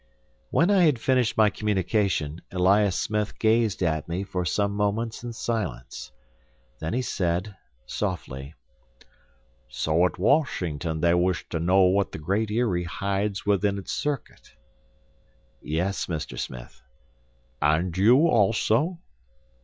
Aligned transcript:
When 0.49 0.71
I 0.71 0.85
had 0.85 0.97
finished 0.97 1.37
my 1.37 1.51
communication, 1.51 2.41
Elias 2.51 2.99
Smith 2.99 3.37
gazed 3.37 3.83
at 3.83 4.07
me 4.07 4.23
for 4.23 4.43
some 4.45 4.71
moments 4.71 5.23
in 5.23 5.31
silence. 5.31 6.11
Then 6.79 6.95
he 6.95 7.03
said, 7.03 7.55
softly, 7.85 8.55
"So 9.69 10.03
at 10.07 10.17
Washington 10.17 11.01
they 11.01 11.13
wish 11.13 11.47
to 11.49 11.59
know 11.59 11.83
what 11.83 12.13
the 12.13 12.17
Great 12.17 12.49
Eyrie 12.49 12.85
hides 12.85 13.45
within 13.45 13.77
its 13.77 13.91
circuit?" 13.91 14.55
"Yes, 15.61 16.07
Mr. 16.07 16.39
Smith." 16.39 16.81
"And 17.61 17.95
you, 17.95 18.25
also?" 18.27 18.97